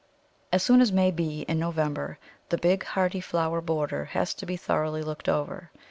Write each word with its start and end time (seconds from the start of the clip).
As 0.51 0.63
soon 0.63 0.81
as 0.81 0.91
may 0.91 1.11
be 1.11 1.41
in 1.43 1.59
November 1.59 2.17
the 2.49 2.57
big 2.57 2.83
hardy 2.83 3.21
flower 3.21 3.61
border 3.61 4.05
has 4.05 4.33
to 4.33 4.47
be 4.47 4.57
thoroughly 4.57 5.03
looked 5.03 5.29
over. 5.29 5.69